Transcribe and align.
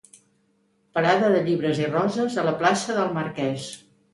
Parada 0.97 1.29
de 1.35 1.43
llibres 1.49 1.83
i 1.83 1.91
roses 1.91 2.39
a 2.45 2.49
la 2.51 2.57
plaça 2.63 2.99
del 2.99 3.17
Marquès. 3.21 3.71